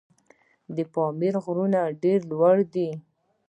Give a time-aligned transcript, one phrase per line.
[0.75, 2.89] د پامیر غرونه ډېر لوړ دي.